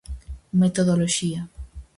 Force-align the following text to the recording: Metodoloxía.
Metodoloxía. 0.61 1.41